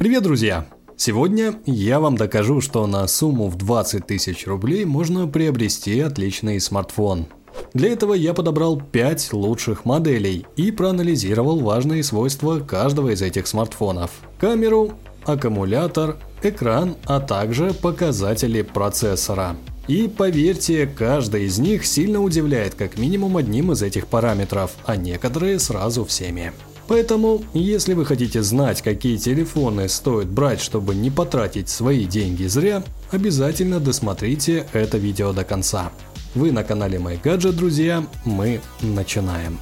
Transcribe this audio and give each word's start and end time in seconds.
Привет, 0.00 0.22
друзья! 0.22 0.64
Сегодня 0.96 1.56
я 1.66 2.00
вам 2.00 2.16
докажу, 2.16 2.62
что 2.62 2.86
на 2.86 3.06
сумму 3.06 3.48
в 3.48 3.56
20 3.56 4.06
тысяч 4.06 4.46
рублей 4.46 4.86
можно 4.86 5.28
приобрести 5.28 6.00
отличный 6.00 6.58
смартфон. 6.58 7.26
Для 7.74 7.92
этого 7.92 8.14
я 8.14 8.32
подобрал 8.32 8.80
5 8.80 9.34
лучших 9.34 9.84
моделей 9.84 10.46
и 10.56 10.70
проанализировал 10.70 11.60
важные 11.60 12.02
свойства 12.02 12.60
каждого 12.60 13.10
из 13.10 13.20
этих 13.20 13.46
смартфонов. 13.46 14.10
Камеру, 14.38 14.92
аккумулятор, 15.26 16.16
экран, 16.42 16.96
а 17.04 17.20
также 17.20 17.74
показатели 17.74 18.62
процессора. 18.62 19.54
И 19.86 20.08
поверьте, 20.08 20.86
каждый 20.86 21.44
из 21.44 21.58
них 21.58 21.84
сильно 21.84 22.22
удивляет 22.22 22.74
как 22.74 22.96
минимум 22.96 23.36
одним 23.36 23.72
из 23.72 23.82
этих 23.82 24.06
параметров, 24.06 24.76
а 24.86 24.96
некоторые 24.96 25.58
сразу 25.58 26.06
всеми. 26.06 26.54
Поэтому, 26.90 27.44
если 27.54 27.94
вы 27.94 28.04
хотите 28.04 28.42
знать, 28.42 28.82
какие 28.82 29.16
телефоны 29.16 29.88
стоит 29.88 30.26
брать, 30.26 30.60
чтобы 30.60 30.96
не 30.96 31.08
потратить 31.08 31.68
свои 31.68 32.04
деньги 32.04 32.48
зря, 32.48 32.82
обязательно 33.12 33.78
досмотрите 33.78 34.66
это 34.72 34.98
видео 34.98 35.32
до 35.32 35.44
конца. 35.44 35.92
Вы 36.34 36.50
на 36.50 36.64
канале 36.64 36.98
MyGadget, 36.98 37.52
друзья, 37.52 38.04
мы 38.24 38.60
начинаем. 38.82 39.60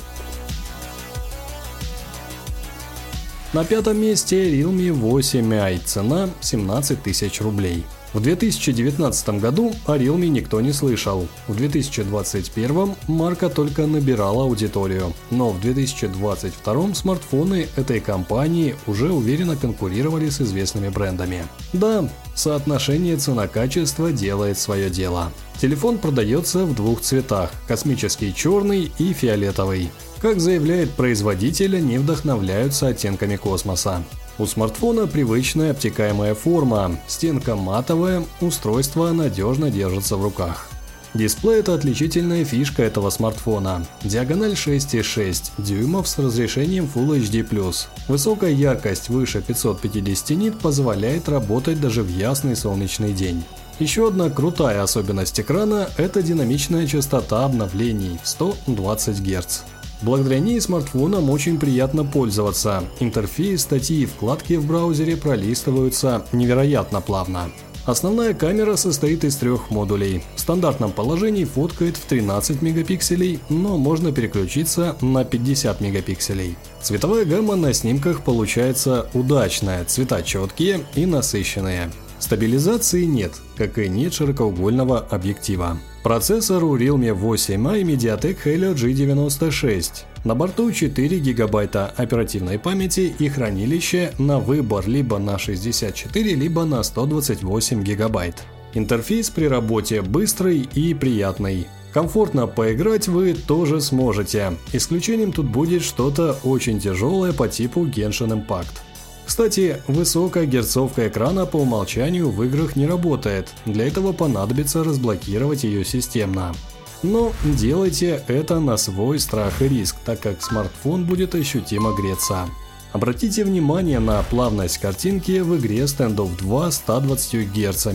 На 3.53 3.63
пятом 3.63 3.99
месте 3.99 4.51
Realme 4.51 4.99
8i, 4.99 5.81
цена 5.85 6.31
17 6.41 7.03
тысяч 7.03 7.43
рублей. 7.43 7.85
В 8.15 8.21
2019 8.21 9.41
году 9.41 9.75
о 9.87 9.97
Realme 9.97 10.29
никто 10.29 10.63
не 10.63 10.73
слышал. 10.73 11.29
В 11.47 11.55
2021 11.55 12.95
марка 13.07 13.51
только 13.51 13.87
набирала 13.87 14.45
аудиторию. 14.45 15.13
Но 15.31 15.51
в 15.51 15.61
2022 15.61 16.95
смартфоны 16.95 17.69
этой 17.77 18.01
компании 18.01 18.77
уже 18.87 19.13
уверенно 19.13 19.57
конкурировали 19.57 20.31
с 20.31 20.41
известными 20.41 20.89
брендами. 20.89 21.45
Да, 21.75 22.09
соотношение 22.35 23.17
цена-качество 23.17 24.11
делает 24.11 24.59
свое 24.59 24.89
дело. 24.89 25.31
Телефон 25.61 25.99
продается 25.99 26.65
в 26.65 26.75
двух 26.75 27.03
цветах– 27.03 27.51
космический 27.69 28.35
черный 28.35 28.91
и 28.99 29.13
фиолетовый. 29.13 29.91
Как 30.23 30.41
заявляет 30.41 30.93
производитель, 30.93 31.77
они 31.77 31.99
вдохновляются 31.99 32.89
оттенками 32.89 33.37
космоса. 33.37 34.03
У 34.39 34.47
смартфона 34.47 35.09
привычная 35.09 35.73
обтекаемая 35.73 36.33
форма, 36.37 36.97
стенка 37.09 37.57
матовая, 37.57 38.25
устройство 38.41 39.11
надежно 39.11 39.69
держится 39.69 40.17
в 40.17 40.23
руках. 40.23 40.71
Дисплей– 41.13 41.59
это 41.61 41.75
отличительная 41.75 42.45
фишка 42.45 42.85
этого 42.85 43.11
смартфона. 43.11 43.85
Диагональ 44.05 44.53
6,6 44.53 45.53
дюймов 45.59 46.07
с 46.07 46.19
разрешением 46.19 46.89
Full 46.95 47.21
HD+. 47.21 47.75
Высокая 48.07 48.53
яркость 48.53 49.09
выше 49.09 49.43
550 49.43 50.31
нит 50.31 50.59
позволяет 50.61 51.29
работать 51.29 51.81
даже 51.81 52.05
в 52.05 52.09
ясный 52.09 52.55
солнечный 52.55 53.13
день. 53.13 53.43
Еще 53.81 54.07
одна 54.07 54.31
крутая 54.31 54.85
особенность 54.85 55.41
экрана– 55.41 55.89
это 55.97 56.23
динамичная 56.23 56.87
частота 56.87 57.45
обновлений 57.45 58.21
в 58.23 58.29
120 58.29 59.21
Гц. 59.21 59.63
Благодаря 60.03 60.39
ней 60.39 60.61
смартфоном 60.61 61.31
очень 61.31 61.59
приятно 61.59 62.05
пользоваться. 62.05 62.85
Интерфейс, 63.01 63.63
статьи 63.63 64.03
и 64.03 64.07
вкладки 64.07 64.55
в 64.55 64.67
браузере 64.67 65.17
пролистываются 65.17 66.25
невероятно 66.33 67.01
плавно. 67.01 67.51
Основная 67.89 68.35
камера 68.35 68.77
состоит 68.77 69.25
из 69.25 69.37
трех 69.37 69.71
модулей. 69.71 70.23
В 70.37 70.41
стандартном 70.41 70.93
положении 70.93 71.45
фоткает 71.45 71.97
в 71.97 72.05
13 72.05 72.61
мегапикселей, 72.61 73.41
но 73.49 73.79
можно 73.79 74.13
переключиться 74.13 74.95
на 75.01 75.25
50 75.25 75.81
мегапикселей. 75.81 76.59
Цветовая 76.83 77.25
гамма 77.25 77.57
на 77.57 77.73
снимках 77.73 78.25
получается 78.25 79.09
удачная, 79.15 79.87
цвета 79.87 80.23
четкие 80.23 80.85
и 80.97 81.07
насыщенные. 81.07 81.91
Стабилизации 82.19 83.05
нет, 83.05 83.33
как 83.57 83.79
и 83.79 83.89
нет 83.89 84.13
широкоугольного 84.13 84.99
объектива. 84.99 85.79
Процессор 86.03 86.65
у 86.65 86.77
Realme 86.77 87.17
8i 87.17 87.83
Mediatek 87.83 88.39
Helio 88.45 88.75
G96. 88.75 90.05
На 90.25 90.35
борту 90.35 90.73
4 90.73 91.19
гигабайта 91.19 91.93
оперативной 91.97 92.59
памяти 92.59 93.15
и 93.19 93.29
хранилище 93.29 94.13
на 94.19 94.39
выбор 94.39 94.89
либо 94.89 95.19
на 95.19 95.39
64, 95.39 96.35
либо 96.35 96.65
на 96.65 96.83
128 96.83 97.83
гигабайт. 97.83 98.43
Интерфейс 98.75 99.31
при 99.31 99.47
работе 99.47 100.03
быстрый 100.03 100.69
и 100.75 100.95
приятный. 100.95 101.67
Комфортно 101.93 102.47
поиграть 102.47 103.09
вы 103.09 103.35
тоже 103.35 103.81
сможете. 103.81 104.53
Исключением 104.73 105.33
тут 105.33 105.47
будет 105.47 105.83
что-то 105.83 106.39
очень 106.45 106.81
тяжелое 106.81 107.33
по 107.33 107.49
типу 107.49 107.87
Genshin 107.87 108.47
Impact. 108.47 108.83
Кстати, 109.29 109.83
высокая 109.87 110.47
герцовка 110.47 111.07
экрана 111.07 111.45
по 111.45 111.59
умолчанию 111.59 112.31
в 112.31 112.43
играх 112.45 112.77
не 112.77 112.87
работает, 112.87 113.53
для 113.67 113.87
этого 113.87 114.15
понадобится 114.15 114.83
разблокировать 114.83 115.65
ее 115.65 115.85
системно. 115.85 116.55
Но 117.03 117.35
делайте 117.45 118.25
это 118.27 118.59
на 118.59 118.79
свой 118.79 119.21
страх 119.21 119.61
и 119.61 119.69
риск, 119.69 119.97
так 120.03 120.21
как 120.21 120.43
смартфон 120.43 121.05
будет 121.05 121.35
ощутимо 121.35 121.93
греться. 121.93 122.49
Обратите 122.93 123.45
внимание 123.45 123.99
на 123.99 124.23
плавность 124.23 124.79
картинки 124.79 125.41
в 125.41 125.59
игре 125.59 125.81
Standoff 125.81 126.35
2 126.39 126.71
120 126.71 127.53
Гц. 127.53 127.87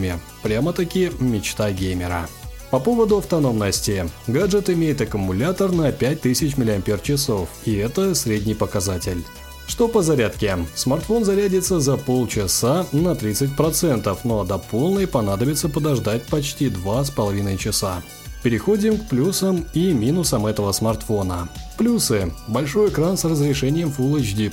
Прямо-таки 0.43 1.11
мечта 1.19 1.71
геймера. 1.71 2.29
По 2.69 2.79
поводу 2.79 3.17
автономности. 3.17 4.07
Гаджет 4.27 4.69
имеет 4.69 5.01
аккумулятор 5.01 5.71
на 5.71 5.91
5000 5.91 6.57
мАч, 6.57 7.47
и 7.65 7.75
это 7.75 8.13
средний 8.13 8.53
показатель. 8.53 9.23
Что 9.67 9.87
по 9.87 10.01
зарядке? 10.01 10.57
Смартфон 10.75 11.25
зарядится 11.25 11.79
за 11.79 11.97
полчаса 11.97 12.85
на 12.91 13.13
30%, 13.13 14.17
но 14.23 14.43
до 14.43 14.57
полной 14.57 15.07
понадобится 15.07 15.69
подождать 15.69 16.23
почти 16.23 16.67
2,5 16.67 17.57
часа. 17.57 18.01
Переходим 18.43 18.97
к 18.97 19.07
плюсам 19.07 19.65
и 19.73 19.93
минусам 19.93 20.45
этого 20.45 20.71
смартфона. 20.73 21.47
Плюсы. 21.77 22.33
Большой 22.47 22.89
экран 22.89 23.17
с 23.17 23.23
разрешением 23.23 23.93
Full 23.97 24.19
HD+, 24.19 24.49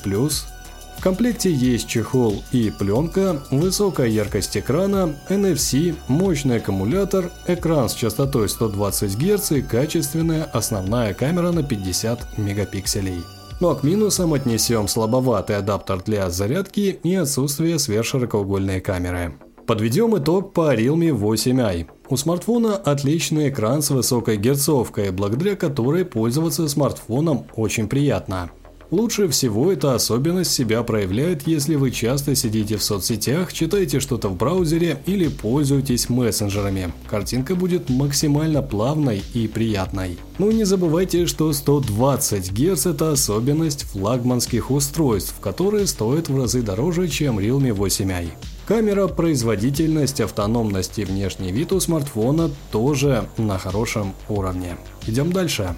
в 1.00 1.02
комплекте 1.02 1.50
есть 1.50 1.88
чехол 1.88 2.44
и 2.52 2.68
пленка, 2.68 3.40
высокая 3.50 4.06
яркость 4.06 4.58
экрана, 4.58 5.16
NFC, 5.30 5.96
мощный 6.08 6.58
аккумулятор, 6.58 7.30
экран 7.46 7.88
с 7.88 7.94
частотой 7.94 8.50
120 8.50 9.16
Гц 9.16 9.52
и 9.52 9.62
качественная 9.62 10.44
основная 10.44 11.14
камера 11.14 11.52
на 11.52 11.62
50 11.62 12.36
мегапикселей. 12.36 13.24
Ну 13.60 13.68
а 13.68 13.74
к 13.74 13.82
минусам 13.82 14.32
отнесем 14.32 14.88
слабоватый 14.88 15.56
адаптер 15.56 16.02
для 16.02 16.30
зарядки 16.30 16.98
и 17.02 17.14
отсутствие 17.14 17.78
сверхширокоугольной 17.78 18.80
камеры. 18.80 19.34
Подведем 19.66 20.16
итог 20.16 20.54
по 20.54 20.74
Realme 20.74 21.10
8i. 21.10 21.86
У 22.08 22.16
смартфона 22.16 22.76
отличный 22.76 23.50
экран 23.50 23.82
с 23.82 23.90
высокой 23.90 24.38
герцовкой, 24.38 25.10
благодаря 25.10 25.56
которой 25.56 26.06
пользоваться 26.06 26.66
смартфоном 26.68 27.46
очень 27.54 27.86
приятно. 27.86 28.50
Лучше 28.90 29.28
всего 29.28 29.70
эта 29.70 29.94
особенность 29.94 30.50
себя 30.50 30.82
проявляет, 30.82 31.46
если 31.46 31.76
вы 31.76 31.92
часто 31.92 32.34
сидите 32.34 32.76
в 32.76 32.82
соцсетях, 32.82 33.52
читаете 33.52 34.00
что-то 34.00 34.28
в 34.28 34.36
браузере 34.36 35.00
или 35.06 35.28
пользуетесь 35.28 36.08
мессенджерами. 36.08 36.92
Картинка 37.08 37.54
будет 37.54 37.88
максимально 37.88 38.62
плавной 38.62 39.22
и 39.32 39.46
приятной. 39.46 40.18
Ну 40.38 40.50
не 40.50 40.64
забывайте, 40.64 41.26
что 41.26 41.52
120 41.52 42.52
Гц 42.52 42.86
это 42.86 43.12
особенность 43.12 43.84
флагманских 43.84 44.72
устройств, 44.72 45.36
которые 45.40 45.86
стоят 45.86 46.28
в 46.28 46.36
разы 46.36 46.62
дороже, 46.62 47.06
чем 47.06 47.38
Realme 47.38 47.70
8i. 47.70 48.30
Камера, 48.66 49.06
производительность, 49.06 50.20
автономность 50.20 50.98
и 50.98 51.04
внешний 51.04 51.52
вид 51.52 51.72
у 51.72 51.78
смартфона 51.78 52.50
тоже 52.72 53.28
на 53.36 53.56
хорошем 53.56 54.14
уровне. 54.28 54.76
Идем 55.06 55.32
дальше. 55.32 55.76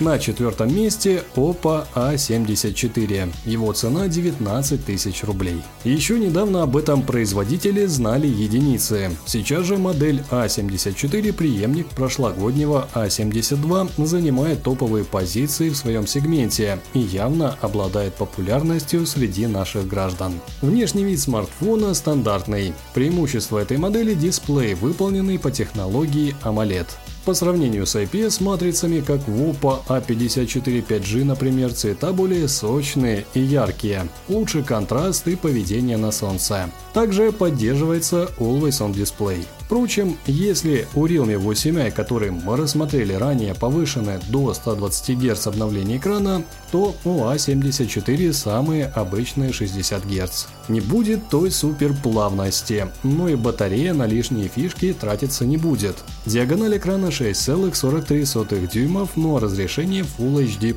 На 0.00 0.18
четвертом 0.18 0.74
месте 0.74 1.22
Oppo 1.36 1.86
A74. 1.94 3.32
Его 3.44 3.72
цена 3.72 4.08
19 4.08 4.84
тысяч 4.84 5.22
рублей. 5.22 5.62
Еще 5.84 6.18
недавно 6.18 6.64
об 6.64 6.76
этом 6.76 7.02
производители 7.02 7.86
знали 7.86 8.26
единицы. 8.26 9.16
Сейчас 9.24 9.66
же 9.66 9.78
модель 9.78 10.20
A74, 10.32 11.32
преемник 11.32 11.86
прошлогоднего 11.90 12.88
A72, 12.94 14.04
занимает 14.04 14.64
топовые 14.64 15.04
позиции 15.04 15.68
в 15.68 15.76
своем 15.76 16.08
сегменте 16.08 16.80
и 16.92 16.98
явно 16.98 17.56
обладает 17.60 18.14
популярностью 18.14 19.06
среди 19.06 19.46
наших 19.46 19.86
граждан. 19.86 20.40
Внешний 20.60 21.04
вид 21.04 21.20
смартфона 21.20 21.94
стандартный. 21.94 22.74
Преимущество 22.94 23.60
этой 23.60 23.76
модели– 23.76 24.14
дисплей, 24.14 24.74
выполненный 24.74 25.38
по 25.38 25.52
технологии 25.52 26.34
AMOLED. 26.42 26.86
По 27.24 27.32
сравнению 27.32 27.86
с 27.86 27.96
IPS-матрицами, 27.96 29.00
как 29.00 29.26
в 29.26 29.40
Oppo 29.40 29.78
A54 29.88 30.86
5G, 30.86 31.24
например, 31.24 31.72
цвета 31.72 32.12
более 32.12 32.48
сочные 32.48 33.24
и 33.32 33.40
яркие, 33.40 34.08
лучший 34.28 34.62
контраст 34.62 35.26
и 35.26 35.34
поведение 35.34 35.96
на 35.96 36.12
солнце. 36.12 36.70
Также 36.92 37.32
поддерживается 37.32 38.28
Always 38.38 38.80
On 38.80 38.92
Display. 38.92 39.46
Впрочем, 39.66 40.18
если 40.26 40.86
у 40.94 41.06
Realme 41.06 41.42
8i, 41.42 41.90
который 41.90 42.30
мы 42.30 42.56
рассмотрели 42.56 43.14
ранее, 43.14 43.54
повышены 43.54 44.20
до 44.28 44.52
120 44.52 45.18
Гц 45.18 45.46
обновления 45.46 45.96
экрана, 45.96 46.44
то 46.70 46.94
у 47.04 47.20
A74 47.24 48.32
самые 48.34 48.86
обычные 48.86 49.52
60 49.52 50.04
Гц. 50.04 50.46
Не 50.68 50.80
будет 50.80 51.30
той 51.30 51.50
супер 51.50 51.94
плавности, 51.94 52.88
но 53.02 53.28
и 53.28 53.36
батарея 53.36 53.94
на 53.94 54.06
лишние 54.06 54.48
фишки 54.48 54.92
тратиться 54.92 55.46
не 55.46 55.56
будет. 55.56 55.96
Диагональ 56.26 56.76
экрана 56.76 57.06
6,43 57.06 58.70
дюймов, 58.70 59.16
но 59.16 59.38
разрешение 59.38 60.04
Full 60.18 60.44
HD+. 60.44 60.74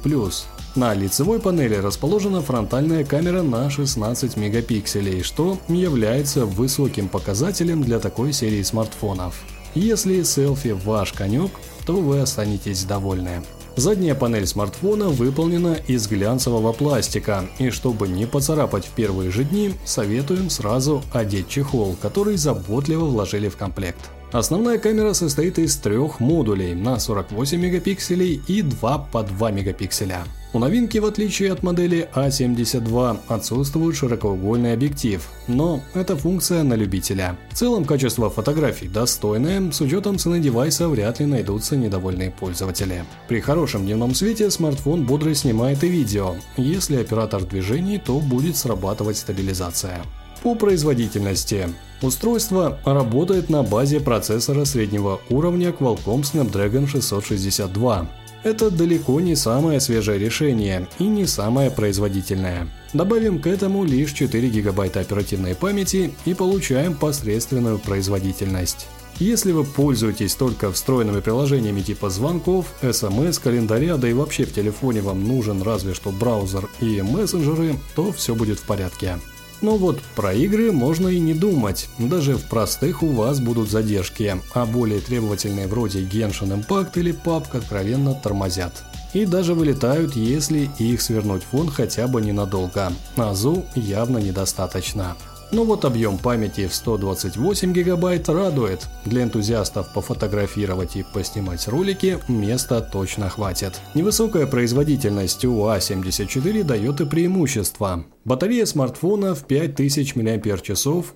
На 0.77 0.94
лицевой 0.94 1.39
панели 1.39 1.74
расположена 1.74 2.44
фронтальная 2.44 3.03
камера 3.03 3.41
на 3.41 3.68
16 3.68 4.38
мегапикселей, 4.38 5.24
что 5.24 5.57
является 5.68 6.45
высоким 6.45 7.09
показателем 7.09 7.81
для 7.83 7.97
такой 7.97 8.31
серии 8.31 8.62
смартфонов. 8.62 9.41
Если 9.74 10.21
селфи 10.21 10.75
ваш 10.85 11.13
конек, 11.13 11.50
то 11.88 11.94
вы 11.94 12.19
останетесь 12.19 12.83
довольны. 12.83 13.41
Задняя 13.75 14.13
панель 14.13 14.45
смартфона 14.45 15.09
выполнена 15.09 15.77
из 15.88 16.06
глянцевого 16.07 16.74
пластика, 16.74 17.45
и 17.57 17.71
чтобы 17.71 18.07
не 18.07 18.27
поцарапать 18.27 18.85
в 18.85 18.91
первые 18.91 19.31
же 19.31 19.45
дни, 19.45 19.73
советуем 19.83 20.51
сразу 20.51 21.01
одеть 21.12 21.50
чехол, 21.50 21.95
который 22.00 22.38
заботливо 22.38 23.06
вложили 23.06 23.50
в 23.50 23.57
комплект. 23.57 24.12
Основная 24.31 24.77
камера 24.77 25.13
состоит 25.13 25.57
из 25.57 25.77
трех 25.77 26.19
модулей 26.19 26.75
на 26.75 27.00
48 27.00 27.59
мегапикселей 27.59 28.41
и 28.47 28.62
2 28.62 28.97
по 29.12 29.23
2 29.23 29.51
мегапикселя. 29.51 30.25
У 30.53 30.59
новинки, 30.59 30.97
в 30.97 31.05
отличие 31.05 31.51
от 31.51 31.61
модели 31.61 32.09
A72, 32.15 33.19
а 33.27 33.35
отсутствует 33.35 33.97
широкоугольный 33.97 34.73
объектив, 34.73 35.27
но 35.47 35.81
это 35.94 36.15
функция 36.15 36.63
на 36.63 36.73
любителя. 36.73 37.38
В 37.51 37.55
целом 37.55 37.83
качество 37.83 38.29
фотографий 38.29 38.88
достойное, 38.88 39.71
с 39.71 39.81
учетом 39.81 40.17
цены 40.17 40.39
девайса 40.39 40.88
вряд 40.88 41.19
ли 41.19 41.25
найдутся 41.25 41.75
недовольные 41.75 42.31
пользователи. 42.31 43.03
При 43.27 43.41
хорошем 43.41 43.85
дневном 43.85 44.15
свете 44.15 44.49
смартфон 44.49 45.05
бодро 45.05 45.33
снимает 45.33 45.83
и 45.83 45.89
видео, 45.89 46.35
если 46.55 46.95
оператор 46.95 47.44
движений, 47.44 47.97
то 47.97 48.19
будет 48.19 48.55
срабатывать 48.55 49.17
стабилизация. 49.17 50.01
По 50.44 50.55
производительности. 50.55 51.67
Устройство 52.01 52.79
работает 52.85 53.49
на 53.49 53.63
базе 53.63 53.99
процессора 53.99 54.63
среднего 54.63 55.19
уровня 55.29 55.71
Qualcomm 55.71 56.21
Snapdragon 56.21 56.88
662. 56.88 58.07
Это 58.47 58.71
далеко 58.71 59.19
не 59.19 59.35
самое 59.35 59.81
свежее 59.81 60.17
решение 60.17 60.88
и 60.99 61.03
не 61.03 61.25
самое 61.25 61.69
производительное. 61.69 62.69
Добавим 62.94 63.41
к 63.41 63.47
этому 63.47 63.83
лишь 63.83 64.13
4 64.13 64.47
гигабайта 64.47 65.01
оперативной 65.01 65.53
памяти 65.53 66.13
и 66.23 66.33
получаем 66.33 66.95
посредственную 66.95 67.77
производительность. 67.77 68.88
Если 69.19 69.51
вы 69.51 69.65
пользуетесь 69.65 70.33
только 70.35 70.71
встроенными 70.71 71.19
приложениями 71.19 71.81
типа 71.81 72.09
звонков, 72.09 72.67
смс, 72.89 73.38
календаря, 73.38 73.97
да 73.97 74.07
и 74.07 74.13
вообще 74.13 74.45
в 74.45 74.53
телефоне 74.53 75.01
вам 75.01 75.27
нужен 75.27 75.61
разве 75.61 75.94
что 75.94 76.11
браузер 76.11 76.69
и 76.79 77.01
мессенджеры, 77.01 77.75
то 77.97 78.13
все 78.13 78.33
будет 78.33 78.59
в 78.59 78.63
порядке. 78.63 79.17
Но 79.62 79.77
вот 79.77 80.00
про 80.15 80.33
игры 80.33 80.71
можно 80.71 81.07
и 81.07 81.19
не 81.19 81.33
думать, 81.33 81.89
даже 81.98 82.36
в 82.36 82.44
простых 82.45 83.01
у 83.04 83.07
вас 83.07 83.39
будут 83.39 83.69
задержки, 83.69 84.39
а 84.54 84.65
более 84.65 85.00
требовательные 85.00 85.68
вроде 85.68 86.01
Genshin 86.01 86.63
Impact 86.63 86.92
или 86.95 87.13
PUBG 87.13 87.57
откровенно 87.57 88.13
тормозят. 88.13 88.83
И 89.13 89.25
даже 89.25 89.54
вылетают, 89.54 90.15
если 90.15 90.69
их 90.77 91.01
свернуть 91.01 91.44
фон 91.44 91.69
хотя 91.69 92.07
бы 92.07 92.21
ненадолго. 92.21 92.92
А 93.15 93.33
ЗУ 93.33 93.65
явно 93.75 94.18
недостаточно. 94.19 95.15
Но 95.51 95.63
вот 95.63 95.85
объем 95.85 96.17
памяти 96.17 96.67
в 96.67 96.75
128 96.75 97.73
гигабайт 97.73 98.27
радует. 98.27 98.88
Для 99.05 99.23
энтузиастов 99.23 99.94
пофотографировать 99.94 100.97
и 100.97 101.05
поснимать 101.13 101.67
ролики 101.67 102.19
места 102.27 102.81
точно 102.81 103.29
хватит. 103.29 103.79
Невысокая 103.94 104.45
производительность 104.45 105.45
у 105.45 105.65
А74 105.65 106.63
дает 106.63 106.99
и 106.99 107.05
преимущество. 107.05 108.03
Батарея 108.25 108.65
смартфона 108.65 109.35
в 109.35 109.45
5000 109.45 110.15
мАч 110.15 110.69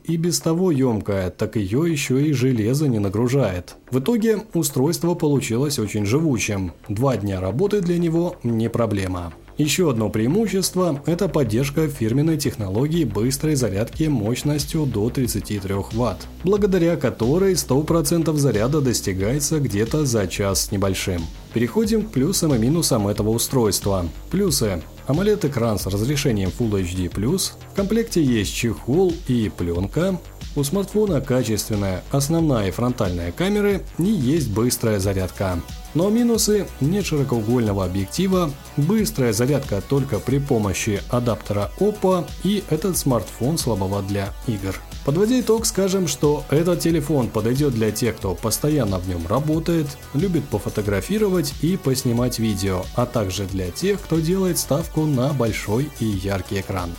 и 0.06 0.16
без 0.16 0.40
того 0.40 0.72
емкая, 0.72 1.30
так 1.30 1.58
ее 1.58 1.92
еще 1.92 2.26
и 2.26 2.32
железо 2.32 2.88
не 2.88 3.00
нагружает. 3.00 3.76
В 3.90 4.00
итоге 4.00 4.40
устройство 4.54 5.14
получилось 5.14 5.78
очень 5.78 6.06
живучим. 6.06 6.72
Два 6.88 7.18
дня 7.18 7.42
работы 7.42 7.82
для 7.82 7.98
него 7.98 8.38
не 8.44 8.70
проблема. 8.70 9.34
Еще 9.62 9.92
одно 9.92 10.10
преимущество– 10.10 11.04
это 11.06 11.28
поддержка 11.28 11.88
фирменной 11.88 12.40
технологии 12.40 13.04
быстрой 13.04 13.54
зарядки 13.54 14.06
мощностью 14.06 14.88
до 14.88 15.12
33 15.12 15.76
Вт, 15.92 16.28
благодаря 16.44 16.98
которой 16.98 17.54
100% 17.54 18.36
заряда 18.38 18.82
достигается 18.82 19.60
где-то 19.60 20.04
за 20.08 20.26
час 20.26 20.66
с 20.66 20.72
небольшим. 20.72 21.22
Переходим 21.54 22.02
к 22.02 22.12
плюсам 22.12 22.56
и 22.56 22.58
минусам 22.58 23.08
этого 23.08 23.30
устройства. 23.30 24.08
Плюсы. 24.32 24.82
AMOLED-экран 25.08 25.78
с 25.78 25.86
разрешением 25.86 26.50
Full 26.58 26.82
HD+, 26.82 27.38
в 27.38 27.76
комплекте 27.76 28.24
есть 28.24 28.56
чехол 28.56 29.14
и 29.28 29.52
пленка, 29.56 30.20
у 30.56 30.64
смартфона 30.64 31.22
качественная 31.22 32.04
основная 32.10 32.70
и 32.70 32.72
фронтальная 32.72 33.32
камеры 33.32 33.84
и 34.00 34.06
есть 34.06 34.50
быстрая 34.52 35.00
зарядка. 35.00 35.60
Но 35.94 36.10
минусы– 36.10 36.68
нет 36.82 37.06
широкоугольного 37.06 37.84
объектива, 37.84 38.52
быстрая 38.78 39.34
зарядка 39.34 39.82
только 39.82 40.20
при 40.20 40.40
помощи 40.40 41.02
адаптера 41.10 41.72
Oppo 41.80 42.26
и 42.44 42.64
этот 42.70 42.98
смартфон 42.98 43.58
слабоват 43.58 44.08
для 44.08 44.34
игр. 44.48 44.80
Подводя 45.04 45.40
итог, 45.40 45.66
скажем, 45.66 46.08
что 46.08 46.46
этот 46.50 46.80
телефон 46.80 47.28
подойдет 47.28 47.74
для 47.74 47.92
тех, 47.92 48.16
кто 48.18 48.36
постоянно 48.36 49.00
в 49.00 49.10
нем 49.10 49.26
работает, 49.28 49.88
любит 50.14 50.46
пофотографировать 50.46 51.54
и 51.62 51.76
поснимать 51.76 52.40
видео, 52.40 52.84
а 52.96 53.06
также 53.06 53.46
для 53.46 53.72
тех, 53.72 54.00
кто 54.00 54.20
делает 54.20 54.60
ставку 54.60 55.06
на 55.06 55.34
большой 55.34 55.90
и 56.00 56.06
яркий 56.06 56.60
экран. 56.62 56.92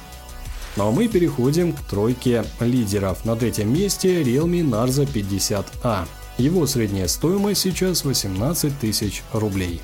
Ну 0.76 0.88
а 0.88 0.90
мы 0.90 1.06
переходим 1.06 1.72
к 1.72 1.80
тройке 1.82 2.44
лидеров. 2.60 3.24
На 3.24 3.36
третьем 3.36 3.72
месте 3.72 4.22
Realme 4.22 4.62
Narza 4.62 5.06
50A. 5.06 6.06
Его 6.38 6.66
средняя 6.66 7.08
стоимость 7.08 7.60
сейчас 7.60 8.04
18 8.04 8.78
тысяч 8.78 9.22
рублей. 9.32 9.82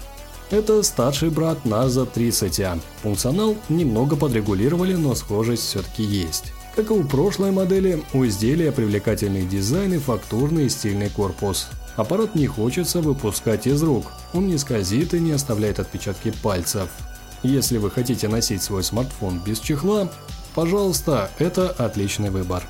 Это 0.50 0.82
старший 0.82 1.28
брат 1.28 1.58
Narza 1.64 2.08
30A. 2.10 2.80
Функционал 3.02 3.56
немного 3.68 4.16
подрегулировали, 4.16 4.94
но 4.94 5.14
схожесть 5.14 5.64
все-таки 5.64 6.02
есть. 6.02 6.52
Как 6.74 6.90
и 6.90 6.94
у 6.94 7.04
прошлой 7.04 7.50
модели, 7.50 8.02
у 8.14 8.24
изделия 8.24 8.72
привлекательный 8.72 9.44
дизайн 9.44 9.94
и 9.94 9.98
фактурный 9.98 10.66
и 10.66 10.68
стильный 10.68 11.10
корпус. 11.10 11.68
Аппарат 11.96 12.34
не 12.34 12.46
хочется 12.46 13.00
выпускать 13.00 13.66
из 13.66 13.82
рук, 13.82 14.06
он 14.32 14.46
не 14.46 14.56
скользит 14.56 15.12
и 15.12 15.20
не 15.20 15.32
оставляет 15.32 15.80
отпечатки 15.80 16.32
пальцев. 16.42 16.88
Если 17.42 17.78
вы 17.78 17.90
хотите 17.90 18.28
носить 18.28 18.62
свой 18.62 18.84
смартфон 18.84 19.40
без 19.44 19.58
чехла, 19.58 20.10
пожалуйста, 20.54 21.30
это 21.38 21.68
отличный 21.70 22.30
выбор. 22.30 22.62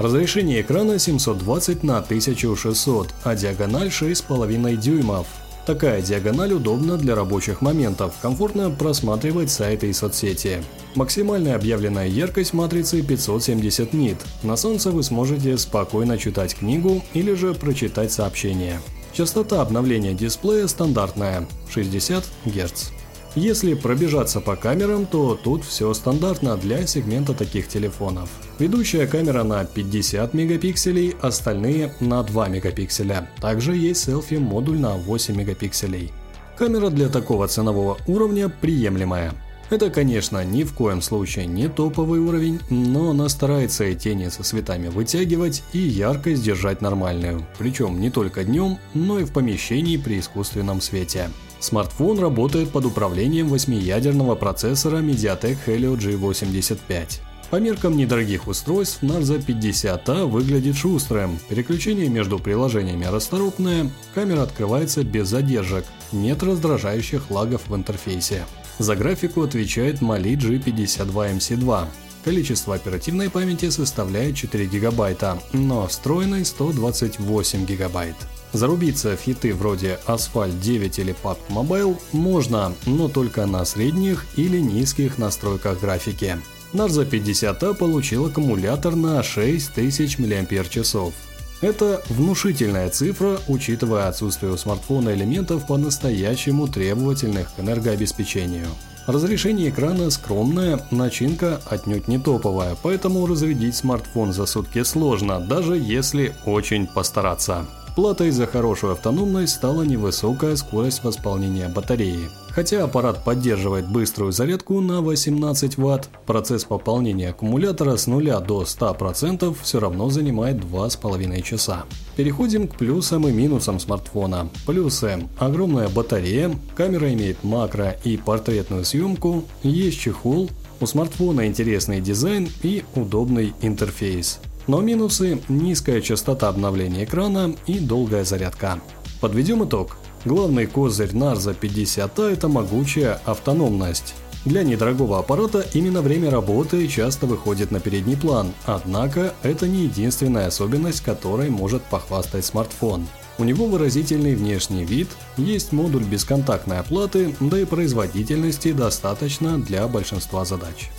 Разрешение 0.00 0.62
экрана 0.62 0.98
720 0.98 1.84
на 1.84 1.98
1600, 1.98 3.08
а 3.22 3.34
диагональ 3.34 3.88
6,5 3.88 4.76
дюймов. 4.76 5.26
Такая 5.66 6.00
диагональ 6.00 6.54
удобна 6.54 6.96
для 6.96 7.14
рабочих 7.14 7.60
моментов, 7.60 8.14
комфортно 8.22 8.70
просматривать 8.70 9.50
сайты 9.50 9.90
и 9.90 9.92
соцсети. 9.92 10.64
Максимальная 10.94 11.54
объявленная 11.54 12.06
яркость 12.06 12.54
матрицы 12.54 13.02
570 13.02 13.92
нит. 13.92 14.16
На 14.42 14.56
солнце 14.56 14.90
вы 14.90 15.02
сможете 15.02 15.58
спокойно 15.58 16.16
читать 16.16 16.54
книгу 16.54 17.02
или 17.12 17.34
же 17.34 17.52
прочитать 17.52 18.10
сообщение. 18.10 18.80
Частота 19.12 19.60
обновления 19.60 20.14
дисплея 20.14 20.66
стандартная– 20.66 21.46
60 21.68 22.24
Гц. 22.46 22.88
Если 23.34 23.74
пробежаться 23.74 24.40
по 24.40 24.56
камерам, 24.56 25.04
то 25.04 25.34
тут 25.34 25.62
все 25.62 25.92
стандартно 25.92 26.56
для 26.56 26.86
сегмента 26.86 27.34
таких 27.34 27.68
телефонов. 27.68 28.30
Ведущая 28.60 29.06
камера 29.06 29.42
на 29.42 29.64
50 29.64 30.34
мегапикселей, 30.34 31.16
остальные 31.22 31.94
на 31.98 32.22
2 32.22 32.48
мегапикселя. 32.48 33.26
Также 33.40 33.74
есть 33.74 34.04
селфи-модуль 34.04 34.78
на 34.78 34.96
8 34.96 35.34
мегапикселей. 35.34 36.12
Камера 36.58 36.90
для 36.90 37.08
такого 37.08 37.48
ценового 37.48 37.96
уровня 38.06 38.50
приемлемая. 38.50 39.32
Это, 39.70 39.88
конечно, 39.88 40.44
ни 40.44 40.64
в 40.64 40.74
коем 40.74 41.00
случае 41.00 41.46
не 41.46 41.68
топовый 41.68 42.20
уровень, 42.20 42.60
но 42.68 43.12
она 43.12 43.30
старается 43.30 43.84
и 43.84 43.96
тени 43.96 44.28
со 44.28 44.42
цветами 44.42 44.88
вытягивать 44.88 45.62
и 45.72 45.78
яркость 45.78 46.42
держать 46.42 46.82
нормальную, 46.82 47.46
причем 47.56 47.98
не 47.98 48.10
только 48.10 48.44
днем, 48.44 48.76
но 48.92 49.20
и 49.20 49.24
в 49.24 49.32
помещении 49.32 49.96
при 49.96 50.20
искусственном 50.20 50.82
свете. 50.82 51.30
Смартфон 51.60 52.18
работает 52.18 52.68
под 52.68 52.84
управлением 52.84 53.48
восьмиядерного 53.48 54.34
процессора 54.34 54.98
MediaTek 54.98 55.56
Helio 55.66 55.96
G85. 55.96 57.20
По 57.50 57.56
меркам 57.56 57.96
недорогих 57.96 58.46
устройств 58.46 59.02
Narza 59.02 59.44
50A 59.44 60.24
выглядит 60.24 60.76
шустрым, 60.76 61.40
переключение 61.48 62.08
между 62.08 62.38
приложениями 62.38 63.06
расторопное, 63.06 63.90
камера 64.14 64.42
открывается 64.42 65.02
без 65.02 65.26
задержек, 65.26 65.84
нет 66.12 66.44
раздражающих 66.44 67.28
лагов 67.32 67.62
в 67.66 67.74
интерфейсе. 67.74 68.44
За 68.78 68.94
графику 68.94 69.42
отвечает 69.42 70.00
Mali 70.00 70.36
G52MC2. 70.36 71.86
Количество 72.24 72.74
оперативной 72.74 73.30
памяти 73.30 73.70
составляет 73.70 74.36
4 74.36 74.66
гигабайта, 74.66 75.38
но 75.52 75.86
встроенной 75.86 76.44
128 76.44 77.64
гигабайт. 77.64 78.16
Зарубиться 78.52 79.16
в 79.16 79.20
хиты 79.20 79.54
вроде 79.54 79.98
Asphalt 80.06 80.60
9 80.60 80.98
или 80.98 81.14
PUBG 81.22 81.38
Mobile 81.48 81.98
можно, 82.12 82.74
но 82.84 83.08
только 83.08 83.46
на 83.46 83.64
средних 83.64 84.26
или 84.36 84.58
низких 84.58 85.18
настройках 85.18 85.80
графики. 85.80 86.36
Narza 86.72 87.08
50A 87.08 87.74
получил 87.74 88.26
аккумулятор 88.26 88.96
на 88.96 89.22
6000 89.22 90.18
мАч. 90.18 91.12
Это 91.60 92.02
внушительная 92.08 92.88
цифра, 92.90 93.38
учитывая 93.48 94.08
отсутствие 94.08 94.52
у 94.52 94.56
смартфона 94.56 95.14
элементов 95.14 95.66
по-настоящему 95.66 96.68
требовательных 96.68 97.54
к 97.54 97.60
энергообеспечению. 97.60 98.68
Разрешение 99.06 99.70
экрана 99.70 100.10
скромное, 100.10 100.80
начинка 100.90 101.60
отнюдь 101.68 102.06
не 102.06 102.18
топовая, 102.18 102.76
поэтому 102.82 103.26
разрядить 103.26 103.74
смартфон 103.74 104.32
за 104.32 104.46
сутки 104.46 104.82
сложно, 104.82 105.40
даже 105.40 105.76
если 105.76 106.34
очень 106.44 106.86
постараться. 106.86 107.66
Платой 107.96 108.30
за 108.30 108.46
хорошую 108.46 108.92
автономность 108.92 109.54
стала 109.54 109.82
невысокая 109.82 110.54
скорость 110.56 111.02
восполнения 111.02 111.68
батареи. 111.68 112.30
Хотя 112.52 112.84
аппарат 112.84 113.24
поддерживает 113.24 113.88
быструю 113.88 114.32
зарядку 114.32 114.80
на 114.80 115.00
18 115.00 115.78
Вт, 115.78 116.08
процесс 116.26 116.64
пополнения 116.64 117.30
аккумулятора 117.30 117.96
с 117.96 118.06
0 118.06 118.24
до 118.40 118.62
100% 118.62 119.56
все 119.62 119.80
равно 119.80 120.10
занимает 120.10 120.56
2,5 120.56 121.42
часа. 121.42 121.84
Переходим 122.16 122.66
к 122.66 122.76
плюсам 122.76 123.28
и 123.28 123.32
минусам 123.32 123.78
смартфона. 123.78 124.48
Плюсы. 124.66 125.28
Огромная 125.38 125.88
батарея, 125.88 126.50
камера 126.74 127.12
имеет 127.12 127.44
макро 127.44 127.96
и 128.04 128.16
портретную 128.16 128.84
съемку, 128.84 129.44
есть 129.62 130.00
чехол, 130.00 130.50
у 130.80 130.86
смартфона 130.86 131.46
интересный 131.46 132.00
дизайн 132.00 132.48
и 132.62 132.84
удобный 132.94 133.52
интерфейс. 133.60 134.40
Но 134.66 134.80
минусы– 134.80 135.40
низкая 135.48 136.00
частота 136.00 136.48
обновления 136.48 137.04
экрана 137.04 137.54
и 137.66 137.78
долгая 137.78 138.24
зарядка. 138.24 138.80
Подведем 139.20 139.64
итог. 139.64 139.99
Главный 140.26 140.66
козырь 140.66 141.12
Narza 141.12 141.54
50– 141.54 142.18
это 142.18 142.48
могучая 142.48 143.20
автономность. 143.24 144.14
Для 144.44 144.62
недорогого 144.62 145.18
аппарата 145.18 145.66
именно 145.72 146.02
время 146.02 146.30
работы 146.30 146.86
часто 146.88 147.24
выходит 147.26 147.70
на 147.70 147.80
передний 147.80 148.18
план, 148.18 148.52
однако 148.66 149.32
это 149.42 149.66
не 149.66 149.84
единственная 149.84 150.48
особенность, 150.48 151.02
которой 151.02 151.48
может 151.48 151.82
похвастать 151.84 152.44
смартфон. 152.44 153.06
У 153.38 153.44
него 153.44 153.64
выразительный 153.64 154.34
внешний 154.34 154.84
вид, 154.84 155.08
есть 155.38 155.72
модуль 155.72 156.04
бесконтактной 156.04 156.80
оплаты, 156.80 157.34
да 157.40 157.58
и 157.58 157.64
производительности 157.64 158.72
достаточно 158.72 159.58
для 159.58 159.88
большинства 159.88 160.44
задач. 160.44 160.90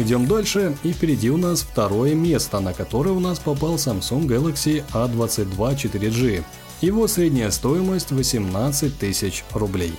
Идем 0.00 0.26
дальше, 0.26 0.76
и 0.82 0.92
впереди 0.92 1.30
у 1.30 1.36
нас 1.36 1.60
второе 1.60 2.14
место, 2.16 2.58
на 2.58 2.72
которое 2.72 3.10
у 3.10 3.20
нас 3.20 3.38
попал 3.38 3.76
Samsung 3.76 4.26
Galaxy 4.26 4.82
A22 4.92 5.76
4G. 5.76 6.42
Его 6.80 7.06
средняя 7.06 7.50
стоимость 7.50 8.10
18 8.10 8.98
тысяч 8.98 9.44
рублей. 9.52 9.94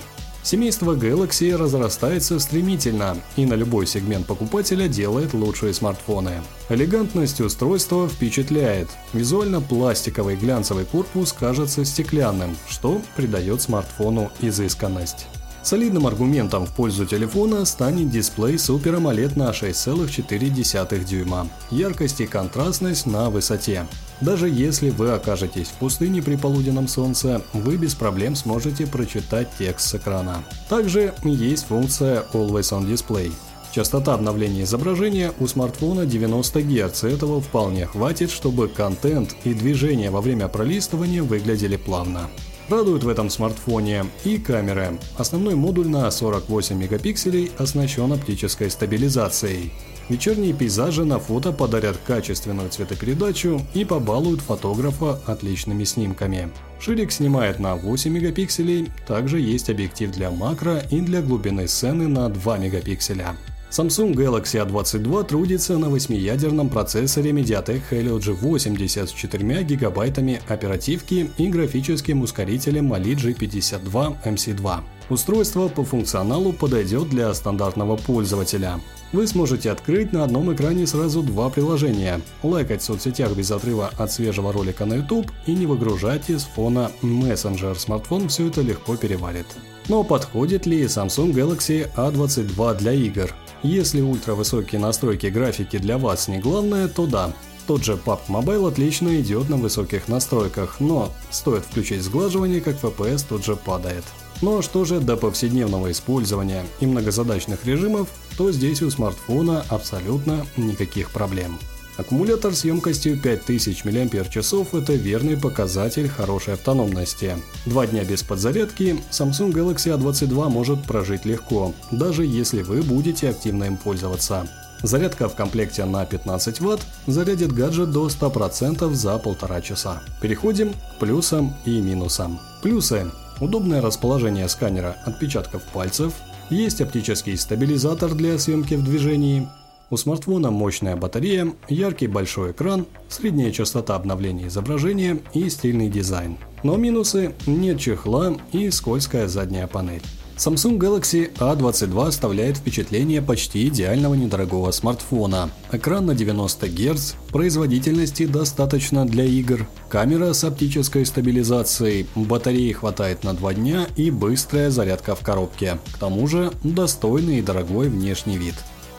Семейство 0.46 0.94
Galaxy 0.94 1.56
разрастается 1.56 2.38
стремительно 2.38 3.16
и 3.34 3.44
на 3.44 3.54
любой 3.54 3.84
сегмент 3.84 4.28
покупателя 4.28 4.86
делает 4.86 5.34
лучшие 5.34 5.74
смартфоны. 5.74 6.34
Элегантность 6.68 7.40
устройства 7.40 8.08
впечатляет. 8.08 8.88
Визуально 9.12 9.60
пластиковый 9.60 10.36
глянцевый 10.36 10.84
корпус 10.84 11.32
кажется 11.32 11.84
стеклянным, 11.84 12.56
что 12.68 13.02
придает 13.16 13.60
смартфону 13.60 14.30
изысканность. 14.40 15.26
Солидным 15.66 16.06
аргументом 16.06 16.64
в 16.64 16.70
пользу 16.70 17.06
телефона 17.06 17.64
станет 17.64 18.08
дисплей 18.08 18.54
Super 18.54 19.00
AMOLED 19.00 19.36
на 19.36 19.50
6,4 19.50 21.04
дюйма. 21.04 21.48
Яркость 21.72 22.20
и 22.20 22.26
контрастность 22.28 23.04
на 23.04 23.30
высоте. 23.30 23.84
Даже 24.20 24.48
если 24.48 24.90
вы 24.90 25.10
окажетесь 25.10 25.66
в 25.66 25.72
пустыне 25.72 26.22
при 26.22 26.36
полуденном 26.36 26.86
солнце, 26.86 27.42
вы 27.52 27.78
без 27.78 27.96
проблем 27.96 28.36
сможете 28.36 28.86
прочитать 28.86 29.48
текст 29.58 29.88
с 29.88 29.94
экрана. 29.96 30.44
Также 30.68 31.12
есть 31.24 31.66
функция 31.66 32.24
Always 32.32 32.70
On 32.70 32.86
Display. 32.88 33.32
Частота 33.72 34.14
обновления 34.14 34.62
изображения 34.62 35.32
у 35.40 35.48
смартфона 35.48 36.06
90 36.06 36.62
Гц, 36.62 37.02
этого 37.02 37.40
вполне 37.40 37.86
хватит, 37.86 38.30
чтобы 38.30 38.68
контент 38.68 39.34
и 39.42 39.52
движение 39.52 40.12
во 40.12 40.20
время 40.20 40.46
пролистывания 40.46 41.24
выглядели 41.24 41.76
плавно. 41.76 42.30
Радуют 42.68 43.04
в 43.04 43.08
этом 43.08 43.30
смартфоне 43.30 44.06
и 44.24 44.38
камеры. 44.38 44.98
Основной 45.16 45.54
модуль 45.54 45.86
на 45.86 46.10
48 46.10 46.76
мегапикселей 46.76 47.52
оснащен 47.58 48.12
оптической 48.12 48.70
стабилизацией. 48.70 49.72
Вечерние 50.08 50.52
пейзажи 50.52 51.04
на 51.04 51.20
фото 51.20 51.52
подарят 51.52 51.96
качественную 52.04 52.70
цветопередачу 52.70 53.60
и 53.72 53.84
побалуют 53.84 54.40
фотографа 54.40 55.20
отличными 55.26 55.84
снимками. 55.84 56.48
Ширик 56.80 57.12
снимает 57.12 57.60
на 57.60 57.76
8 57.76 58.12
мегапикселей, 58.12 58.90
также 59.06 59.38
есть 59.40 59.70
объектив 59.70 60.10
для 60.10 60.32
макро 60.32 60.78
и 60.90 61.00
для 61.00 61.22
глубины 61.22 61.68
сцены 61.68 62.08
на 62.08 62.28
2 62.28 62.58
мегапикселя. 62.58 63.36
Samsung 63.76 64.14
Galaxy 64.14 64.66
A22 64.66 65.26
трудится 65.26 65.76
на 65.76 65.86
8-ядерном 65.86 66.70
процессоре 66.70 67.32
MediaTek 67.32 67.82
Helio 67.90 68.18
G80 68.18 69.06
с 69.06 69.10
4 69.10 69.64
гигабайтами 69.64 70.40
оперативки 70.48 71.30
и 71.36 71.48
графическим 71.48 72.22
ускорителем 72.22 72.90
Mali 72.90 73.14
G52 73.14 74.16
MC2. 74.24 74.80
Устройство 75.10 75.68
по 75.68 75.84
функционалу 75.84 76.54
подойдет 76.54 77.10
для 77.10 77.34
стандартного 77.34 77.98
пользователя. 77.98 78.80
Вы 79.12 79.26
сможете 79.26 79.70
открыть 79.70 80.10
на 80.10 80.24
одном 80.24 80.54
экране 80.54 80.86
сразу 80.86 81.22
два 81.22 81.50
приложения, 81.50 82.22
лайкать 82.42 82.80
в 82.80 82.84
соцсетях 82.86 83.36
без 83.36 83.50
отрыва 83.50 83.90
от 83.98 84.10
свежего 84.10 84.54
ролика 84.54 84.86
на 84.86 84.94
YouTube 84.94 85.30
и 85.44 85.52
не 85.52 85.66
выгружать 85.66 86.30
из 86.30 86.44
фона 86.44 86.90
Messenger. 87.02 87.78
Смартфон 87.78 88.28
все 88.28 88.48
это 88.48 88.62
легко 88.62 88.96
переварит. 88.96 89.46
Но 89.88 90.02
подходит 90.02 90.64
ли 90.64 90.84
Samsung 90.84 91.34
Galaxy 91.34 91.86
A22 91.94 92.78
для 92.78 92.92
игр? 92.92 93.34
Если 93.62 94.00
ультравысокие 94.00 94.80
настройки 94.80 95.26
графики 95.26 95.78
для 95.78 95.98
вас 95.98 96.28
не 96.28 96.38
главное, 96.38 96.88
то 96.88 97.06
да. 97.06 97.32
Тот 97.66 97.84
же 97.84 97.94
PUBG 97.94 98.20
Mobile 98.28 98.68
отлично 98.68 99.20
идет 99.20 99.48
на 99.48 99.56
высоких 99.56 100.06
настройках, 100.06 100.78
но 100.78 101.12
стоит 101.30 101.64
включить 101.64 102.02
сглаживание, 102.02 102.60
как 102.60 102.76
FPS 102.76 103.24
тут 103.28 103.44
же 103.44 103.56
падает. 103.56 104.04
Ну 104.42 104.58
а 104.58 104.62
что 104.62 104.84
же 104.84 105.00
до 105.00 105.16
повседневного 105.16 105.90
использования 105.90 106.64
и 106.80 106.86
многозадачных 106.86 107.64
режимов, 107.66 108.08
то 108.36 108.52
здесь 108.52 108.82
у 108.82 108.90
смартфона 108.90 109.64
абсолютно 109.68 110.46
никаких 110.56 111.10
проблем. 111.10 111.58
Аккумулятор 111.96 112.54
с 112.54 112.64
емкостью 112.64 113.18
5000 113.18 113.84
мАч– 113.84 114.36
это 114.72 114.92
верный 114.92 115.36
показатель 115.38 116.08
хорошей 116.08 116.54
автономности. 116.54 117.36
Два 117.64 117.86
дня 117.86 118.04
без 118.04 118.22
подзарядки 118.22 118.98
Samsung 119.10 119.52
Galaxy 119.52 119.96
A22 119.96 120.50
может 120.50 120.84
прожить 120.84 121.24
легко, 121.24 121.72
даже 121.90 122.26
если 122.26 122.60
вы 122.60 122.82
будете 122.82 123.30
активно 123.30 123.64
им 123.64 123.78
пользоваться. 123.78 124.46
Зарядка 124.82 125.30
в 125.30 125.34
комплекте 125.34 125.86
на 125.86 126.04
15 126.04 126.60
Вт 126.60 126.82
зарядит 127.06 127.52
гаджет 127.52 127.90
до 127.92 128.08
100% 128.08 128.92
за 128.92 129.18
полтора 129.18 129.62
часа. 129.62 130.02
Переходим 130.20 130.74
к 130.74 130.98
плюсам 131.00 131.56
и 131.64 131.80
минусам. 131.80 132.38
Плюсы. 132.62 133.10
Удобное 133.40 133.80
расположение 133.80 134.48
сканера 134.50 134.96
отпечатков 135.06 135.62
пальцев, 135.62 136.12
есть 136.50 136.80
оптический 136.80 137.36
стабилизатор 137.36 138.14
для 138.14 138.38
съемки 138.38 138.74
в 138.74 138.84
движении, 138.84 139.48
у 139.90 139.96
смартфона 139.96 140.50
мощная 140.50 140.96
батарея, 140.96 141.52
яркий 141.68 142.06
большой 142.06 142.52
экран, 142.52 142.86
средняя 143.08 143.52
частота 143.52 143.94
обновления 143.94 144.48
изображения 144.48 145.18
и 145.34 145.48
стильный 145.48 145.88
дизайн. 145.88 146.38
Но 146.62 146.76
минусы– 146.76 147.34
нет 147.46 147.78
чехла 147.78 148.36
и 148.52 148.70
скользкая 148.70 149.28
задняя 149.28 149.66
панель. 149.66 150.02
Samsung 150.36 150.76
Galaxy 150.78 151.32
A22 151.38 152.08
оставляет 152.08 152.58
впечатление 152.58 153.22
почти 153.22 153.66
идеального 153.68 154.12
недорогого 154.12 154.70
смартфона. 154.70 155.48
Экран 155.72 156.04
на 156.04 156.14
90 156.14 156.68
Гц, 156.68 157.14
производительности 157.32 158.26
достаточно 158.26 159.06
для 159.06 159.24
игр, 159.24 159.66
камера 159.88 160.34
с 160.34 160.44
оптической 160.44 161.06
стабилизацией, 161.06 162.06
батареи 162.14 162.72
хватает 162.72 163.24
на 163.24 163.32
2 163.32 163.54
дня 163.54 163.86
и 163.96 164.10
быстрая 164.10 164.70
зарядка 164.70 165.14
в 165.14 165.20
коробке. 165.20 165.78
К 165.94 165.98
тому 165.98 166.26
же 166.26 166.52
достойный 166.62 167.38
и 167.38 167.42
дорогой 167.42 167.88
внешний 167.88 168.36
вид. 168.36 168.56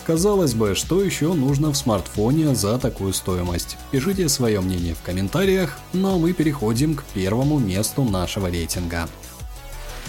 Казалось 0.08 0.54
бы, 0.54 0.74
что 0.74 1.04
еще 1.04 1.34
нужно 1.34 1.74
в 1.74 1.76
смартфоне 1.76 2.56
за 2.56 2.80
такую 2.80 3.12
стоимость? 3.12 3.76
Пишите 3.92 4.30
свое 4.30 4.62
мнение 4.62 4.96
в 4.96 5.02
комментариях, 5.02 5.78
но 5.92 6.18
мы 6.18 6.32
переходим 6.32 6.96
к 6.96 7.04
первому 7.14 7.60
месту 7.60 8.06
нашего 8.06 8.48
рейтинга. 8.48 9.10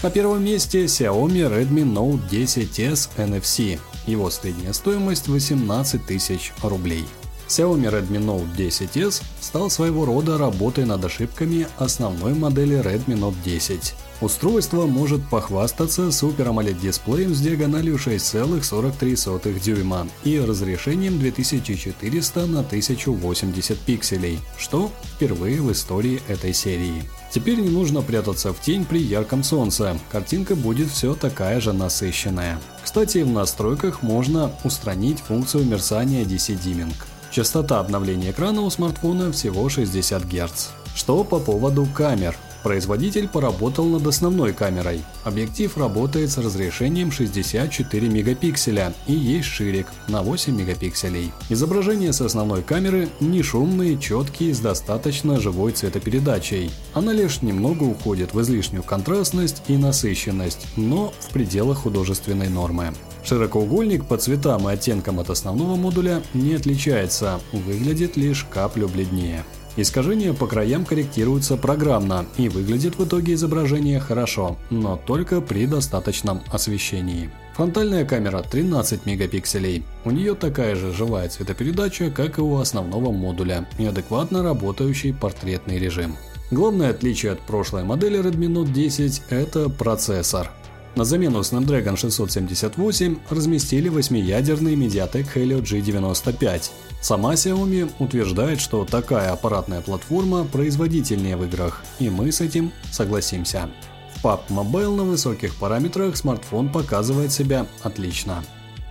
На 0.01 0.09
первом 0.09 0.41
месте 0.41 0.85
Xiaomi 0.85 1.49
Redmi 1.51 1.83
Note 1.83 2.21
10s 2.31 3.09
NFC. 3.17 3.77
Его 4.07 4.29
средняя 4.29 4.71
стоимость 4.71 5.27
18 5.27 6.05
тысяч 6.05 6.53
рублей. 6.63 7.05
Xiaomi 7.49 7.87
Redmi 7.89 8.19
Note 8.19 8.45
10s 8.55 9.23
стал 9.41 9.71
своего 9.71 10.05
рода 10.05 10.37
работой 10.37 10.85
над 10.85 11.03
ошибками 11.03 11.65
основной 11.79 12.35
модели 12.35 12.79
Redmi 12.79 13.17
Note 13.19 13.33
10. 13.43 13.95
Устройство 14.21 14.85
может 14.85 15.27
похвастаться 15.29 16.09
Super 16.09 16.49
AMOLED 16.49 16.79
дисплеем 16.79 17.33
с 17.33 17.39
диагональю 17.41 17.95
6,43 17.95 19.59
дюйма 19.59 20.07
и 20.23 20.39
разрешением 20.39 21.17
2400 21.17 22.45
на 22.45 22.59
1080 22.59 23.79
пикселей, 23.79 24.39
что 24.57 24.91
впервые 25.15 25.59
в 25.61 25.71
истории 25.71 26.21
этой 26.27 26.53
серии. 26.53 27.09
Теперь 27.31 27.59
не 27.59 27.69
нужно 27.69 28.03
прятаться 28.03 28.53
в 28.53 28.61
тень 28.61 28.85
при 28.85 28.99
ярком 28.99 29.43
солнце, 29.43 29.97
картинка 30.11 30.55
будет 30.55 30.89
все 30.89 31.15
такая 31.15 31.59
же 31.59 31.73
насыщенная. 31.73 32.59
Кстати, 32.83 33.19
в 33.19 33.29
настройках 33.29 34.03
можно 34.03 34.51
устранить 34.63 35.19
функцию 35.19 35.65
мерцания 35.65 36.25
DC 36.25 36.61
Dimming. 36.61 36.93
Частота 37.31 37.79
обновления 37.79 38.31
экрана 38.31 38.61
у 38.61 38.69
смартфона 38.69 39.31
всего 39.31 39.69
60 39.69 40.25
Гц. 40.25 40.69
Что 40.95 41.23
по 41.23 41.39
поводу 41.39 41.87
камер? 41.93 42.35
Производитель 42.63 43.29
поработал 43.29 43.85
над 43.85 44.05
основной 44.05 44.51
камерой. 44.51 45.01
Объектив 45.23 45.77
работает 45.77 46.29
с 46.29 46.37
разрешением 46.37 47.11
64 47.11 48.09
мегапикселя 48.09 48.93
и 49.07 49.13
есть 49.13 49.47
ширик 49.47 49.87
на 50.07 50.23
8 50.23 50.53
мегапикселей. 50.53 51.31
Изображения 51.49 52.11
с 52.11 52.19
основной 52.19 52.63
камеры 52.63 53.07
не 53.21 53.43
шумные, 53.43 53.97
четкие, 53.97 54.53
с 54.53 54.59
достаточно 54.59 55.39
живой 55.39 55.71
цветопередачей. 55.71 56.71
Она 56.93 57.13
лишь 57.13 57.41
немного 57.41 57.83
уходит 57.83 58.33
в 58.33 58.41
излишнюю 58.41 58.83
контрастность 58.83 59.61
и 59.67 59.77
насыщенность, 59.77 60.67
но 60.75 61.13
в 61.19 61.29
пределах 61.29 61.83
художественной 61.83 62.49
нормы. 62.49 62.93
Широкоугольник 63.23 64.05
по 64.05 64.17
цветам 64.17 64.69
и 64.69 64.73
оттенкам 64.73 65.19
от 65.19 65.29
основного 65.29 65.75
модуля 65.75 66.21
не 66.33 66.55
отличается, 66.55 67.39
выглядит 67.51 68.17
лишь 68.17 68.45
каплю 68.49 68.87
бледнее. 68.87 69.43
Искажения 69.75 70.33
по 70.33 70.47
краям 70.47 70.83
корректируются 70.83 71.55
программно 71.55 72.25
и 72.37 72.49
выглядит 72.49 72.97
в 72.97 73.05
итоге 73.05 73.33
изображение 73.33 73.99
хорошо, 73.99 74.57
но 74.69 74.97
только 74.97 75.41
при 75.41 75.67
достаточном 75.67 76.41
освещении. 76.51 77.29
Фронтальная 77.55 78.05
камера 78.05 78.41
13 78.41 79.05
мегапикселей. 79.05 79.83
У 80.05 80.11
нее 80.11 80.33
такая 80.35 80.75
же 80.75 80.91
живая 80.91 81.29
цветопередача, 81.29 82.09
как 82.09 82.39
и 82.39 82.41
у 82.41 82.57
основного 82.57 83.11
модуля, 83.11 83.67
и 83.77 83.85
адекватно 83.85 84.43
работающий 84.43 85.13
портретный 85.13 85.77
режим. 85.77 86.15
Главное 86.51 86.89
отличие 86.89 87.33
от 87.33 87.39
прошлой 87.41 87.83
модели 87.83 88.19
Redmi 88.19 88.47
Note 88.47 88.73
10– 88.73 89.21
это 89.29 89.69
процессор. 89.69 90.51
На 90.95 91.05
замену 91.05 91.39
Snapdragon 91.39 91.95
678 91.95 93.19
разместили 93.29 93.91
8-ядерный 93.91 94.75
MediaTek 94.75 95.27
Helio 95.35 95.61
G95. 95.61 96.71
Сама 97.01 97.33
Xiaomi 97.33 97.89
утверждает, 97.99 98.59
что 98.59 98.83
такая 98.85 99.31
аппаратная 99.31 99.81
платформа 99.81 100.43
производительнее 100.45 101.37
в 101.37 101.45
играх, 101.45 101.83
и 101.99 102.09
мы 102.09 102.31
с 102.31 102.41
этим 102.41 102.71
согласимся. 102.91 103.69
В 104.15 104.25
PUBG 104.25 104.41
Mobile 104.49 104.95
на 104.95 105.03
высоких 105.03 105.55
параметрах 105.55 106.17
смартфон 106.17 106.69
показывает 106.69 107.31
себя 107.31 107.67
отлично. 107.83 108.43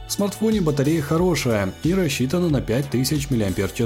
В 0.07 0.13
смартфоне 0.13 0.63
батарея 0.63 1.03
хорошая 1.03 1.75
и 1.83 1.93
рассчитана 1.93 2.49
на 2.49 2.63
5000 2.63 3.29
мАч. 3.31 3.83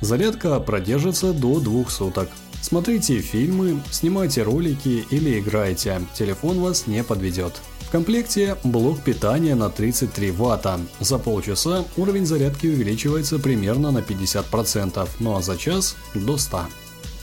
Зарядка 0.00 0.60
продержится 0.60 1.32
до 1.32 1.58
2 1.58 1.86
суток. 1.90 2.28
Смотрите 2.62 3.20
фильмы, 3.20 3.80
снимайте 3.90 4.42
ролики 4.42 5.06
или 5.10 5.40
играйте, 5.40 6.00
телефон 6.14 6.60
вас 6.60 6.86
не 6.86 7.02
подведет. 7.02 7.54
В 7.80 7.90
комплекте 7.90 8.56
блок 8.62 9.00
питания 9.00 9.56
на 9.56 9.70
33 9.70 10.30
Ватта. 10.30 10.78
За 11.00 11.18
полчаса 11.18 11.84
уровень 11.96 12.26
зарядки 12.26 12.68
увеличивается 12.68 13.40
примерно 13.40 13.90
на 13.90 13.98
50%, 13.98 15.08
ну 15.18 15.36
а 15.36 15.42
за 15.42 15.56
час 15.56 15.96
до 16.14 16.36
100. 16.36 16.66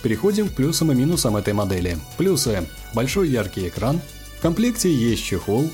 Переходим 0.04 0.50
к 0.50 0.56
плюсам 0.56 0.92
и 0.92 0.96
минусам 0.96 1.38
этой 1.38 1.54
модели. 1.54 1.98
Плюсы. 2.18 2.68
Большой 2.94 3.30
яркий 3.30 3.70
экран. 3.70 4.02
В 4.38 4.42
комплекте 4.42 4.94
есть 4.94 5.24
чехол. 5.24 5.70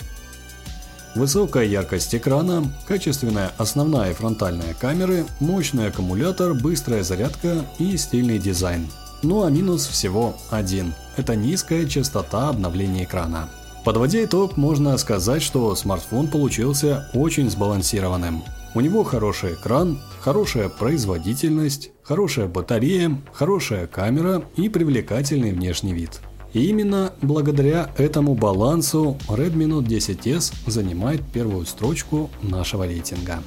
Высокая 1.15 1.65
яркость 1.65 2.13
экрана, 2.15 2.71
качественная 2.87 3.51
основная 3.57 4.11
и 4.11 4.13
фронтальная 4.13 4.73
камеры, 4.73 5.25
мощный 5.39 5.87
аккумулятор, 5.87 6.53
быстрая 6.53 7.03
зарядка 7.03 7.65
и 7.79 7.97
стильный 7.97 8.39
дизайн. 8.39 8.87
Ну 9.23 9.45
а 9.45 9.49
минус 9.49 9.87
всего 9.87 10.35
один– 10.49 10.93
это 11.17 11.37
низкая 11.37 11.87
частота 11.87 12.49
обновления 12.49 13.05
экрана. 13.05 13.49
Подводя 13.85 14.25
итог, 14.25 14.57
можно 14.57 14.97
сказать, 14.97 15.41
что 15.41 15.73
смартфон 15.75 16.27
получился 16.27 17.09
очень 17.13 17.49
сбалансированным. 17.49 18.43
У 18.75 18.81
него 18.81 19.05
хороший 19.05 19.53
экран, 19.53 20.01
хорошая 20.19 20.67
производительность, 20.67 21.91
хорошая 22.01 22.47
батарея, 22.47 23.17
хорошая 23.31 23.87
камера 23.87 24.43
и 24.57 24.67
привлекательный 24.67 25.53
внешний 25.53 25.93
вид. 25.93 26.19
И 26.51 26.65
именно 26.65 27.13
благодаря 27.21 27.91
этому 27.97 28.35
балансу 28.35 29.17
Redmi 29.29 29.67
Note 29.67 29.87
10s 29.87 30.53
занимает 30.67 31.21
первую 31.31 31.65
строчку 31.65 32.29
нашего 32.41 32.85
рейтинга. 32.85 33.41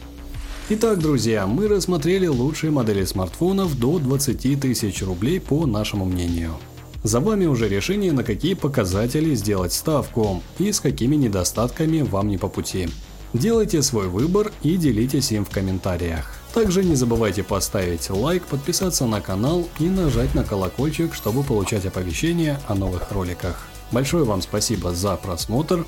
Итак, 0.68 0.98
друзья, 0.98 1.46
мы 1.46 1.68
рассмотрели 1.68 2.26
лучшие 2.26 2.72
модели 2.72 3.04
смартфонов 3.04 3.78
до 3.78 4.00
20 4.00 4.60
тысяч 4.60 5.00
рублей 5.00 5.40
по 5.40 5.64
нашему 5.64 6.04
мнению. 6.04 6.56
За 7.04 7.20
вами 7.20 7.46
уже 7.46 7.68
решение, 7.68 8.10
на 8.10 8.24
какие 8.24 8.54
показатели 8.54 9.32
сделать 9.36 9.72
ставку 9.72 10.42
и 10.58 10.72
с 10.72 10.80
какими 10.80 11.14
недостатками 11.14 12.00
вам 12.00 12.26
не 12.28 12.36
по 12.36 12.48
пути. 12.48 12.88
Делайте 13.32 13.80
свой 13.80 14.08
выбор 14.08 14.50
и 14.64 14.76
делитесь 14.76 15.30
им 15.30 15.44
в 15.44 15.50
комментариях. 15.50 16.32
Также 16.52 16.82
не 16.82 16.96
забывайте 16.96 17.44
поставить 17.44 18.10
лайк, 18.10 18.42
подписаться 18.42 19.06
на 19.06 19.20
канал 19.20 19.68
и 19.78 19.84
нажать 19.84 20.34
на 20.34 20.42
колокольчик, 20.42 21.14
чтобы 21.14 21.44
получать 21.44 21.86
оповещения 21.86 22.60
о 22.66 22.74
новых 22.74 23.12
роликах. 23.12 23.68
Большое 23.92 24.24
вам 24.24 24.42
спасибо 24.42 24.92
за 24.92 25.14
просмотр 25.14 25.86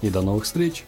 и 0.00 0.08
до 0.08 0.22
новых 0.22 0.44
встреч! 0.44 0.86